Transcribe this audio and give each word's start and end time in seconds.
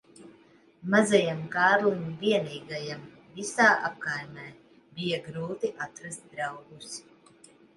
Mazajam 0.95 1.41
Kārlim 1.55 2.07
vienīgajam 2.21 3.03
visā 3.37 3.67
apkaimē 3.91 4.49
bija 4.97 5.21
grūti 5.29 5.71
atrast 5.89 6.27
draugus. 6.35 6.99